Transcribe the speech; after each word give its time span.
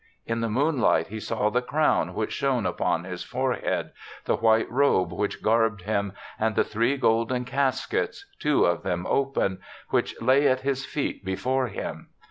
In 0.25 0.41
the 0.41 0.49
moon 0.49 0.79
light 0.79 1.09
he 1.09 1.19
saw 1.19 1.51
the 1.51 1.61
crown 1.61 2.15
which 2.15 2.31
shone 2.31 2.65
upon 2.65 3.03
his 3.03 3.21
forehead, 3.23 3.91
the 4.25 4.35
white 4.37 4.67
robe 4.71 5.13
which 5.13 5.43
garbed 5.43 5.83
him, 5.83 6.13
and 6.39 6.55
the 6.55 6.63
three 6.63 6.97
golden 6.97 7.45
caskets, 7.45 8.25
two 8.39 8.65
of 8.65 8.81
them 8.81 9.05
open, 9.05 9.59
which 9.91 10.19
lay 10.19 10.47
at 10.47 10.61
his 10.61 10.87
feet 10.87 11.23
before 11.23 11.67
him. 11.67 12.07